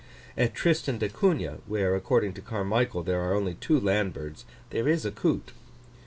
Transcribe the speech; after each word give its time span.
At 0.35 0.55
Tristan 0.55 0.97
d'Acunha, 0.97 1.59
where, 1.67 1.93
according 1.93 2.33
to 2.33 2.41
Carmichael, 2.41 3.03
there 3.03 3.21
are 3.21 3.35
only 3.35 3.53
two 3.53 3.79
land 3.79 4.13
birds, 4.15 4.45
there 4.71 4.87
is 4.87 5.05
a 5.05 5.11
coot. 5.11 5.51